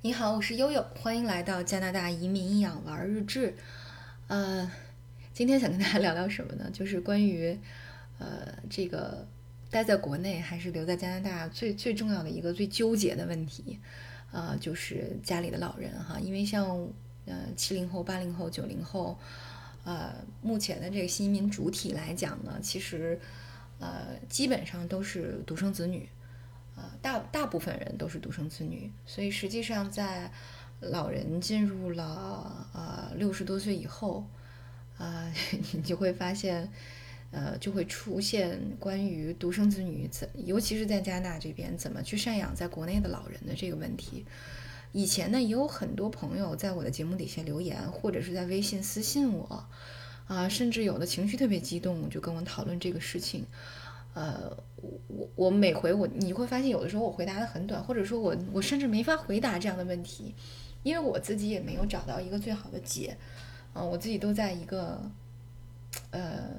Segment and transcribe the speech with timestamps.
[0.00, 3.52] 你好，我是悠悠，欢迎来到加拿大移民养玩日志。
[4.28, 4.70] 呃，
[5.34, 6.70] 今天想跟大家聊聊什么呢？
[6.72, 7.58] 就是关于
[8.20, 9.26] 呃这个
[9.72, 13.80] 待在国内还是留在加拿大最最重要的一个最纠结的问题，
[14.30, 16.88] 呃，就是家里的老人哈，因为像
[17.26, 19.18] 呃七零后、八零后、九零后，
[19.82, 23.18] 呃，目前的这个新移民主体来讲呢，其实
[23.80, 26.08] 呃基本上都是独生子女。
[26.78, 30.30] 呃，大大部分人都是独生子女，所以实际上在
[30.80, 34.24] 老人进入了呃六十多岁以后，
[34.96, 35.28] 啊，
[35.74, 36.70] 你就会发现，
[37.32, 44.24] 呃，就会出现关于独生子女怎，尤其是在加拿大这边怎么去赡养在国内的老人的这个问题。
[44.92, 49.66] 以前呢，也有很多朋友在我的节目底下留言，或者是在微信私信我，
[50.28, 53.44] 啊，甚至有的情绪特别激动，就跟我讨论这个事情。
[54.18, 54.50] 呃，
[55.06, 60.34] 我我每回我你会发现有的时候我回答的很短，或者说我我甚至没法回答这样的问题，
[60.82, 63.16] 因为我自己也没有找到一个最好的解，
[63.72, 65.00] 啊，我自己都在一个
[66.10, 66.50] 呃，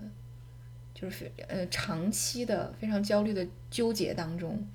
[0.93, 4.65] 就是呃长期的非常焦虑的纠结当中。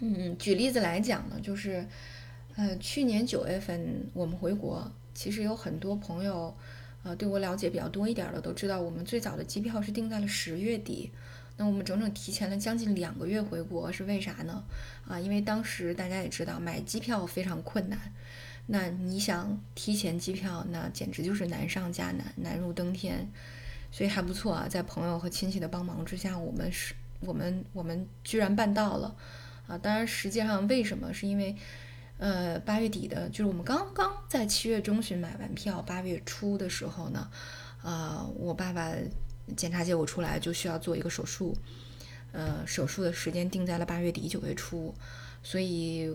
[0.00, 1.86] 嗯，举例子来讲呢，就是
[2.56, 6.54] 呃去年九月份我们回国，其实有很多朋友
[7.02, 11.10] 呃对我了解比较多一点的都知道，我们最早的机票是定在了十月底。
[11.56, 14.64] 那我们整整提前了将近两个月回国，是为啥呢？
[15.06, 17.98] 啊，因为当时大家也知道买机票非常困难，
[18.66, 23.30] 那你想提前机票，那简直就是难上加难，难如登天。
[23.90, 29.14] 所以还不错啊，在朋友和亲戚的帮忙之下，我们是，我们我们居然办到了
[29.66, 29.76] 啊！
[29.76, 31.12] 当然，实际上为什么？
[31.12, 31.54] 是因为，
[32.16, 37.30] 呃，八月底的，就是我们刚刚在七月中旬买完票，八月初的时候呢，
[37.82, 38.90] 啊，我爸爸。
[39.56, 41.56] 检查结果出来就需要做一个手术，
[42.32, 44.94] 呃，手术的时间定在了八月底九月初，
[45.42, 46.10] 所以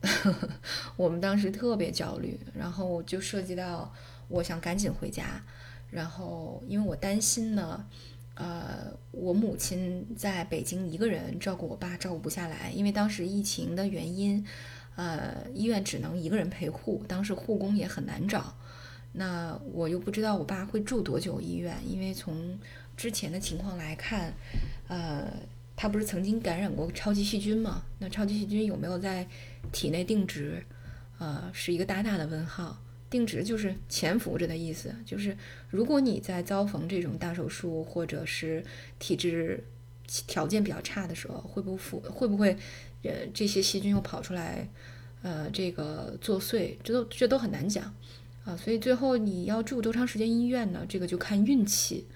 [0.96, 3.92] 我们当时特别焦虑，然后就涉及到
[4.28, 5.42] 我想赶紧回家，
[5.90, 7.86] 然后因为我担心呢，
[8.34, 14.44] 呃，我母亲在北京一个人照顾我爸照顾不下来，因为当时疫情的原因，
[14.96, 18.56] 呃，医院只能一个人陪护，当时护工也很难找。
[19.16, 22.58] 那我又不知道我爸会住多久医院，因为从
[22.96, 24.34] 之前的情况来看，
[24.88, 25.32] 呃，
[25.74, 27.82] 他不是曾经感染过超级细菌吗？
[28.00, 29.26] 那超级细菌有没有在
[29.72, 30.62] 体内定植？
[31.18, 32.76] 呃，是一个大大的问号。
[33.08, 35.36] 定植就是潜伏着的意思，就是
[35.70, 38.64] 如果你在遭逢这种大手术或者是
[38.98, 39.62] 体质
[40.26, 42.56] 条件比较差的时候，会不会会不会
[43.04, 44.68] 呃这些细菌又跑出来，
[45.22, 46.76] 呃，这个作祟？
[46.82, 47.94] 这都这都很难讲。
[48.44, 50.84] 啊，所以最后你要住多长时间医院呢？
[50.86, 52.06] 这个就看运气，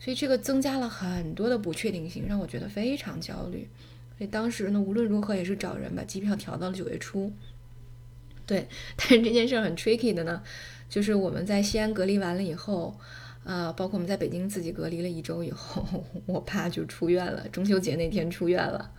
[0.00, 3.68] 所以这个增加了很多的不确定性，让我觉得非常焦虑。
[4.16, 7.32] 所以当时呢，无论如何也是找人把机票调到了九月初。
[8.44, 8.66] 对，
[8.96, 10.42] 但是这件事很 tricky 的呢，
[10.88, 12.98] 就是我们在西安隔离完了以后，
[13.44, 15.86] 啊，包括我们在北京自己隔离了一周以后，
[16.26, 18.90] 我爸就出院了，中秋节那天出院了，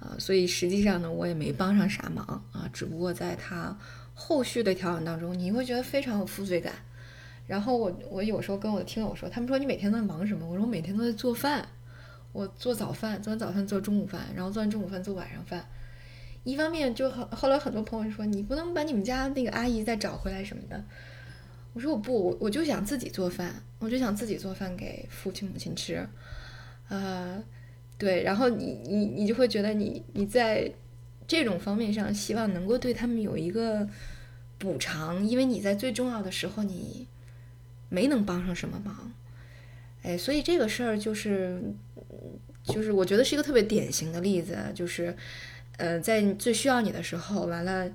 [0.00, 3.78] 啊，所以实际上呢，我也没帮上啥忙啊，只不过在他。
[4.20, 6.74] 后续的调养当中，你会觉得非常有负罪感。
[7.46, 10.44] 然后我我有时候跟我的听友说，他们说你每天都在忙什么？
[10.44, 11.66] 我说我每天都在做饭，
[12.32, 15.64] 我做早饭，做完早饭做中午饭，然后做完中午饭做晚上饭。
[16.42, 20.84] 一方面就后后来很多朋友说你不能把你们家那个阿姨再找回来什么的。
[21.72, 26.06] 我说我不，我我就想自己做饭，我就想自己做饭给父亲母亲吃。
[26.88, 27.42] 呃，
[27.96, 30.70] 对，然后你你你就会觉得你你在。
[31.28, 33.86] 这种方面上，希望能够对他们有一个
[34.58, 37.06] 补偿，因为你在最重要的时候你
[37.90, 39.12] 没能帮上什么忙，
[40.02, 41.62] 哎，所以这个事儿就是，
[42.64, 45.14] 就是我觉得是一个特别典型的例子，就是，
[45.76, 47.88] 呃，在最需要你的时候，完了，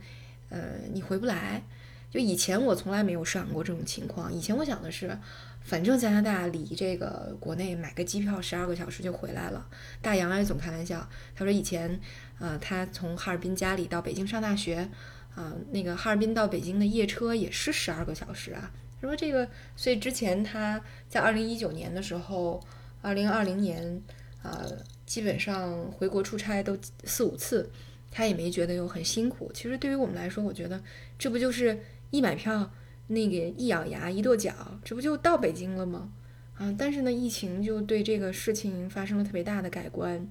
[0.50, 1.64] 呃，你回不来。
[2.12, 5.18] 就以前我从来没有上过这种情况，以前我想的是。
[5.64, 9.66] 反正加拿大离这个国内买个机票十二个小时就回来了。
[10.02, 12.00] 大杨也总开玩笑，他说以前，
[12.38, 14.90] 呃，他从哈尔滨家里到北京上大学，
[15.36, 18.72] 啊，那个哈尔滨到北京的夜车也是十二个小时啊。
[19.02, 22.62] 他说这个，所以之前他在二零一九年的时候，
[23.02, 24.02] 二零二零年，
[24.42, 24.62] 啊，
[25.06, 27.72] 基本上回国出差都四五次，
[28.12, 29.50] 他也没觉得有很辛苦。
[29.54, 30.84] 其实对于我们来说，我觉得
[31.18, 31.80] 这不就是
[32.12, 32.70] 一买票。
[33.08, 34.54] 那个一咬牙一跺脚，
[34.84, 36.12] 这不就到北京了吗？
[36.56, 36.74] 啊！
[36.78, 40.30] 但是呢，疫情就对这个事情发生了特别大的改观，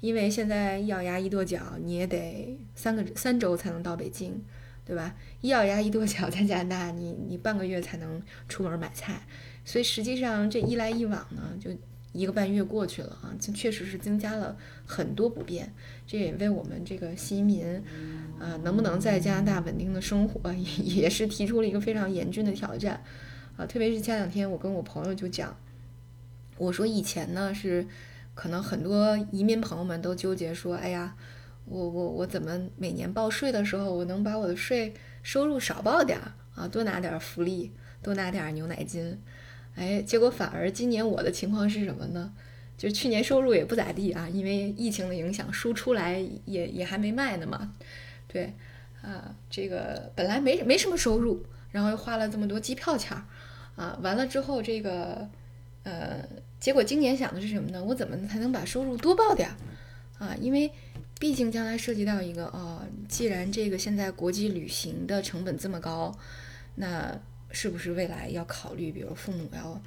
[0.00, 4.42] 因为现在一咬牙一跺脚，你也得三个三周才能到北京，
[4.84, 5.14] 对吧？
[5.40, 9.24] 一咬牙一跺脚，在加拿大，你你半个月才能出门买菜，
[9.64, 11.70] 所以实际上这一来一往呢，就
[12.12, 15.72] 一个半月过去了啊，这确实是增加了很多不便，
[16.06, 17.82] 这也为我们这个新移民，
[18.38, 20.52] 啊，能不能在加拿大稳定的生活，
[20.84, 23.02] 也是提出了一个非常严峻的挑战，
[23.56, 25.56] 啊，特别是前两天我跟我朋友就讲，
[26.58, 27.86] 我说以前呢是，
[28.34, 31.16] 可能很多移民朋友们都纠结说，哎呀，
[31.64, 34.92] 我我我怎么每年报税的时候，我能把我的税
[35.22, 37.72] 收入少报点儿啊，多拿点福利，
[38.02, 39.18] 多拿点牛奶金。
[39.74, 42.32] 哎，结果反而今年我的情况是什么呢？
[42.76, 47.72] 就去年收入也不咋地啊，因为疫情的影响，书出来也也还没卖呢嘛。
[48.26, 48.52] 对，
[49.02, 53.24] 啊，这个本来没没什么收入，然后又花了这么多机票钱儿，
[53.76, 55.28] 啊，完了之后这个，
[55.84, 56.26] 呃，
[56.58, 57.84] 结果今年想的是什么呢？
[57.84, 59.54] 我怎么才能把收入多报点儿？
[60.24, 60.72] 啊，因为
[61.20, 66.12] 毕竟将来涉及到一个哦，既然这个现在国际旅行的成本这么高，
[66.74, 67.20] 那。
[67.52, 69.80] 是不是未来要考虑，比如父母要，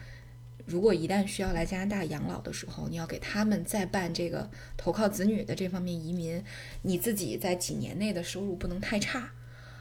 [0.65, 6.43] 如果一旦需要来加拿大养老的时候，你要给他们再办这个投靠子女的这方面移民，
[6.83, 9.31] 你自己在几年内的收入不能太差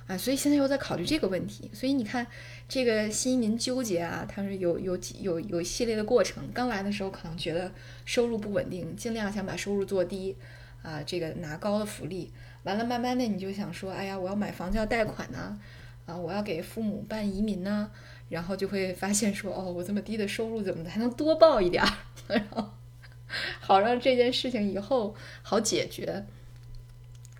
[0.06, 1.70] 啊，所以现在又在考虑这个问题。
[1.72, 2.26] 所以你看，
[2.68, 6.42] 这个新移民纠结啊，他是有有有有一系列的过程。
[6.52, 7.72] 刚来的时候可能觉得
[8.04, 10.36] 收入不稳定，尽量想把收入做低
[10.82, 12.32] 啊，这个拿高的福利。
[12.64, 15.58] 完了，慢慢的你就想说，哎呀，我要买房子要贷款呢。
[16.06, 17.90] 啊我要给父母办移民呢，
[18.28, 21.90] 然后就会发现说，哦，我这么低的收入，怎么还能多报一点儿，
[22.28, 22.70] 然后
[23.60, 26.24] 好让这件事情以后好解决。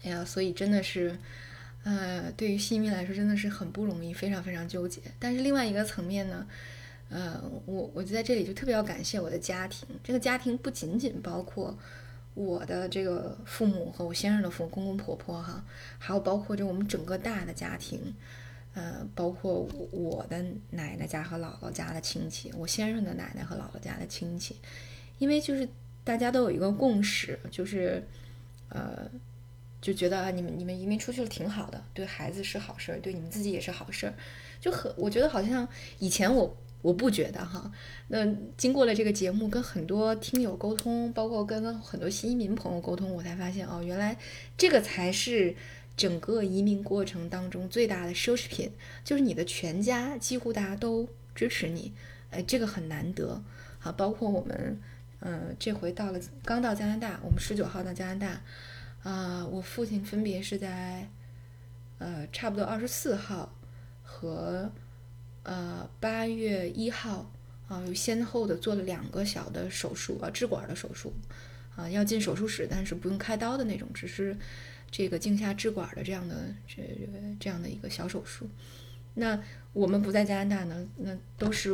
[0.03, 1.19] 哎呀，所以真的是，
[1.85, 5.01] 呃，对于新移民来说真的是很不容易，非常非常纠结。
[5.19, 6.47] 但是另外一个层面呢，
[7.11, 11.79] 呃，我我就在这里就特别要感谢我的家庭，这个家庭不仅仅包括
[12.35, 15.65] 我的这个父母和我先生的父公公婆婆哈，
[15.99, 18.15] 还有包括这我们整个大的家庭。
[18.75, 24.57] 呃，包括我的奶奶家和姥姥家的亲戚，我先生的奶奶和姥姥家的亲戚，
[25.19, 25.69] 因为就是
[26.03, 28.05] 大家都有一个共识，就是
[28.71, 29.09] 呃，
[29.81, 34.15] 就觉得啊，你们你们移民出去了挺好的，对孩子是好事儿，对你们自己也是好事儿，
[34.61, 35.69] 就很我觉得好像
[36.01, 37.71] 以前我我不觉得哈，
[38.09, 38.27] 那
[38.57, 44.17] 经过了这个节目，跟很多听友沟通，包括跟很多新移民朋友沟通，我才发现哦，原来
[44.59, 45.55] 这个才是。
[45.97, 48.73] 整个移民过程当中最大的奢侈品，
[49.05, 51.93] 就是你的全家几乎大家都支持你，
[52.31, 53.41] 哎，这个很难得
[53.81, 53.93] 啊！
[53.93, 54.81] 包括我们，
[55.21, 61.09] 嗯，这回到了刚到加拿大，我们十九号到加拿大，啊，我父亲分别是在，
[61.99, 63.57] 呃，差不多二十四号
[64.03, 64.69] 和
[65.45, 67.31] 呃八月一号
[67.69, 71.13] 啊，有先后的做了两个小的手术啊，支管的手术
[71.77, 74.37] 啊，要进手术室，但是不用开刀的那种，只是。
[74.97, 76.37] 这个镜下置管的这样的
[76.69, 76.81] 这
[77.41, 78.49] 这样的一个小手术，
[79.15, 79.43] 那
[79.73, 81.73] 我们不在加拿大呢，那都是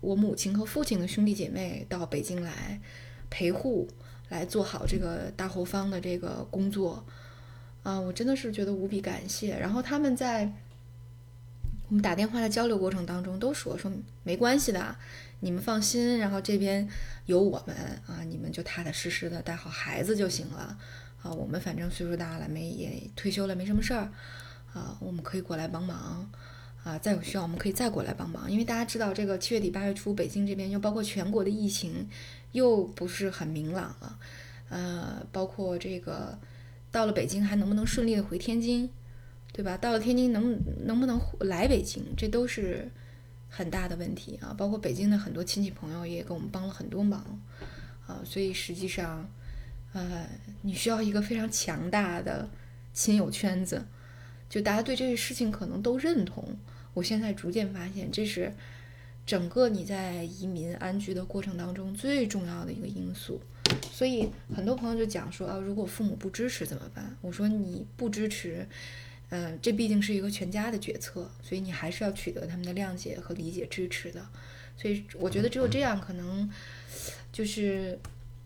[0.00, 2.80] 我母亲和父亲的兄弟姐妹到北京来
[3.28, 3.88] 陪护，
[4.28, 7.04] 来做好这个大后方的这个工作
[7.82, 9.58] 啊，我真的是觉得无比感谢。
[9.58, 10.52] 然后他们在
[11.88, 13.90] 我们打电话的交流过程当中都说说
[14.22, 14.96] 没关系的，
[15.40, 16.88] 你们放心，然后这边
[17.26, 17.74] 有我们
[18.06, 20.78] 啊，你们就踏踏实实的带好孩子就行了。
[21.22, 24.10] 啊，我们反正岁数大了，没也退休了，没什么事儿，
[24.72, 26.30] 啊，我们可以过来帮忙，
[26.82, 28.50] 啊，再有需要我们可以再过来帮忙。
[28.50, 32.08] 因为大家知道，这个七月底八月初，北京这边又包括全国的疫情
[32.52, 34.18] 又不是很明朗了，
[34.70, 36.38] 呃，包括这个
[36.90, 38.88] 到了北京还能不能顺利的回天津，
[39.52, 39.76] 对吧？
[39.76, 42.90] 到了天津能能不能来北京，这都是
[43.50, 44.54] 很大的问题啊。
[44.56, 47.38] 包括北京的很多亲戚朋友也给我们帮了很多忙，
[48.06, 49.28] 啊，所以实际上。
[49.92, 50.24] 呃，
[50.62, 52.48] 你需要一个非常强大的
[52.94, 53.84] 亲友圈子，
[54.48, 56.56] 就大家对这个事情可能都认同。
[56.94, 58.52] 我现在逐渐发现，这是
[59.26, 63.40] 整个你在移民安居的过程当中最重要的一个因素。
[63.92, 67.16] 所以很多朋友就讲说啊，如果父母不支持怎么办？
[67.20, 68.66] 我说你不支持，
[69.30, 74.24] 嗯，这毕竟是一个全家的决策，所以你还是要取得他们的谅解和理解支持的。
[74.76, 76.48] 所以我觉得只有这样，可能
[77.32, 77.98] 就是。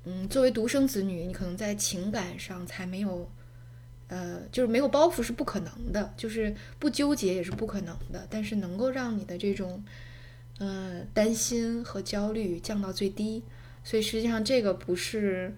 [0.06, 3.26] 嗯，作为独生子女，你可能在情感上才没有，
[4.08, 8.26] 呃，就是没有包袱是不可能的，就是不纠结也是不可能的。
[8.28, 9.82] 但是能够让你的这种，
[10.58, 13.42] 呃，担心和焦虑降到最低，
[13.82, 15.56] 所以实际上这个不是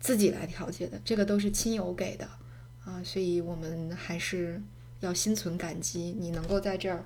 [0.00, 2.28] 自己来调节的，这个都是亲友给的
[2.84, 3.00] 啊。
[3.04, 4.60] 所以我们还是
[4.98, 7.04] 要心存感激，你能够在这儿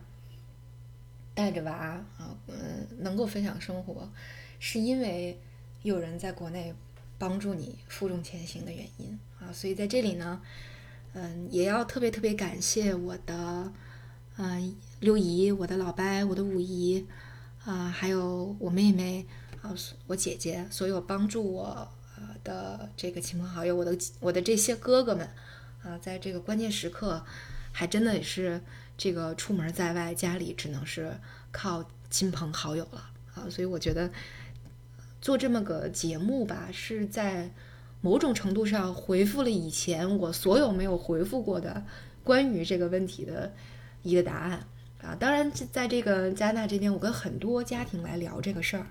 [1.34, 4.10] 带着娃啊，嗯，能够分享生活，
[4.58, 5.38] 是因为。
[5.84, 6.74] 有人在国内
[7.18, 10.40] 帮助你负重前行的原因啊，所以在这里呢，
[11.12, 13.70] 嗯，也要特别特别感谢我的，
[14.38, 17.06] 嗯，六姨、我的老伯、我的五姨
[17.66, 19.26] 啊，还有我妹妹
[19.60, 19.74] 啊，
[20.06, 21.86] 我姐姐，所有帮助我
[22.16, 25.28] 呃的这个亲朋好友，我的我的这些哥哥们
[25.82, 27.22] 啊，在这个关键时刻，
[27.72, 28.58] 还真的也是
[28.96, 31.14] 这个出门在外，家里只能是
[31.52, 33.44] 靠亲朋好友了啊。
[33.50, 34.10] 所以我觉得
[35.24, 37.50] 做这么个节目吧，是在
[38.02, 41.82] 某种程度上回复了以前我所有没有回复过的
[42.22, 43.50] 关于这个问题的
[44.02, 44.62] 一个答案。
[45.00, 48.86] 啊，当然，在这个加拿大这边，我跟很多家庭来聊这个事儿，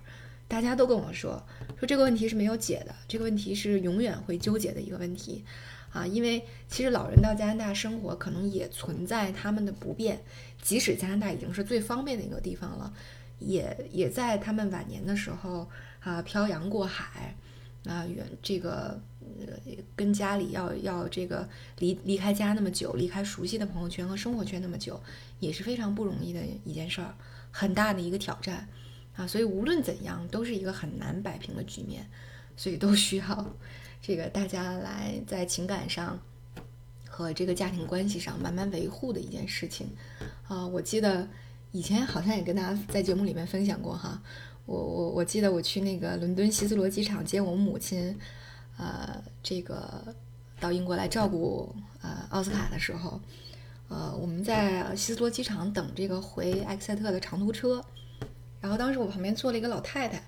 [0.47, 1.39] 大家都跟我说，
[1.77, 5.45] 说这个问题是没有解的，这个问题是永远会纠结的一个问题，
[5.91, 10.19] 啊，因为其实老人到加拿大生活，可能也存在他们的不便，
[10.63, 12.91] 即使加拿大已经是最方便的一个地方了，
[13.37, 15.69] 也也在他们晚年的时候
[16.03, 17.35] 啊漂洋过海。
[17.85, 21.45] 啊，远这个呃，跟家里要要这个
[21.79, 24.97] 离离开家那么久，离开熟悉的朋友圈和生活圈那么久，
[25.41, 27.13] 也是非常不容易的一件事儿，
[27.51, 28.65] 很大的一个挑战
[29.17, 29.27] 啊。
[29.27, 32.09] 所以无论怎样，都是一个很难摆平的局面，
[32.55, 33.53] 所以都需要
[34.01, 36.17] 这个大家来在情感上
[37.05, 39.89] 和这个家庭关系上慢慢维护的一件事情
[40.47, 40.65] 啊。
[40.65, 41.27] 我记得
[41.73, 44.23] 以前好像也跟大家在节目里面分享过哈。
[44.65, 48.17] 我我我记得我去那个伦敦希斯罗机场接我母亲，
[48.77, 50.15] 呃，这个
[50.57, 53.19] 到英国来照顾呃奥斯卡的时候，
[53.89, 57.83] 呃，我们在希斯罗机场等这个回埃克塞特的长途车，
[58.61, 60.23] 然后当时我旁边坐了一个老太太，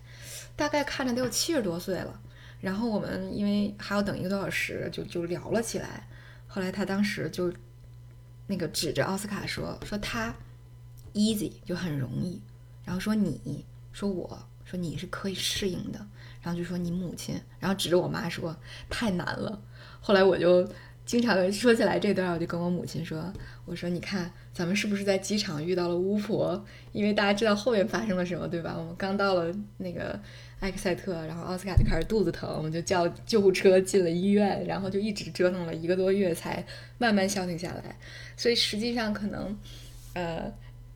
[0.58, 2.20] 大概看着得有七十多岁了，
[2.60, 6.06] 然后我们因为还要等一个多小时，就就聊了起来。
[6.46, 7.54] 后来她当时就
[8.48, 10.36] 那个指着奥斯卡说说他
[11.13, 12.42] easy 就很容易，
[12.84, 13.63] 然后说你。
[13.96, 16.06] 说我说你是可以适应的，
[16.42, 18.54] 然后就说你母亲，然后指着我妈说
[18.90, 19.62] 太难了。
[20.02, 20.68] 后来我就
[21.06, 23.32] 经常说起来这段，我就跟我母亲说，
[23.64, 26.62] 我说你看咱们是不是在机场遇到了巫婆？
[26.92, 28.75] 因为大家知道后面发生了什么，对吧？
[28.78, 30.20] 我们刚到了那个
[30.60, 36.66] 埃克塞特，然后奥斯卡就开始肚子疼，我们就叫救护车进了医院，然后就一直折腾了一个多月才
[36.98, 37.98] 慢慢消停下来。
[38.36, 39.58] 所以实际上可能，
[40.16, 40.54] 呃。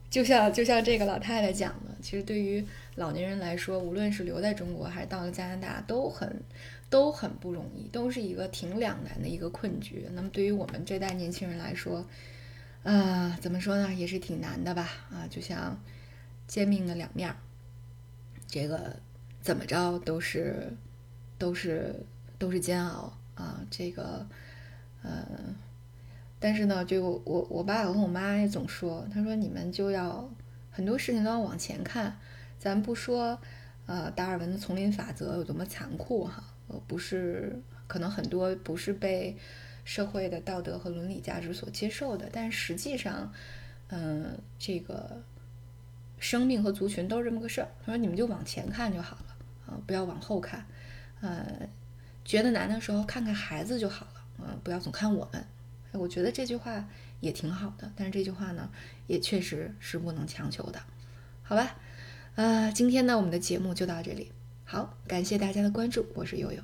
[0.10, 6.42] 就像就像这个老太太讲的，其实对于老年人来说，无论是留在中国还是到了加拿大，都很
[6.90, 10.08] 都很不容易，都是一个挺两难的一个困局。
[10.14, 12.04] 那么对于我们这代年轻人来说，
[12.82, 14.90] 呃，怎么说呢，也是挺难的吧？
[15.12, 15.80] 啊，就像
[16.48, 17.36] 煎饼的两面儿，
[18.48, 18.96] 这个
[19.42, 20.74] 怎么着都是
[21.38, 21.96] 都是
[22.40, 24.26] 都是煎熬啊，这个
[25.04, 25.28] 呃。
[26.40, 30.30] 但是呢，就我我爸和我妈也总说，他说你们就要
[30.72, 32.18] 很多事情都要往前看，
[32.58, 33.38] 咱不说，
[33.86, 39.38] 呃，达尔文的丛林法则有多么残酷哈，呃，不是可能很多不是被
[39.84, 43.34] 社会的道德和伦理价值所接受的，但实际上，
[43.90, 45.22] 嗯，这个
[46.20, 47.68] 生命和族群都是这么个事儿。
[47.86, 50.66] 他说你们就往前看就好了啊，不要往后看，
[51.20, 51.68] 呃，
[52.24, 55.44] 觉得难的时候看看孩子就好了，嗯，不要总看我们。
[55.94, 56.88] 我觉得这句话
[57.20, 58.70] 也挺好的，但是这句话呢，
[59.08, 60.82] 也确实是不能强求的，
[61.42, 61.76] 好吧？
[62.36, 64.32] 呃，今天呢，我们的节目就到这里，
[64.66, 66.62] 好，感谢大家的关注，我是悠悠。